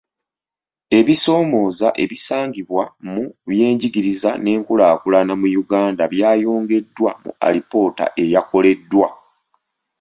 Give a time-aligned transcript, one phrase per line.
[0.99, 3.19] Ebisoomooza ebisangibwa mu
[3.49, 9.07] byenjigiriza n'enkulaakulana mu Uganda byayogeddwa mu alipoota eyakoleddwa.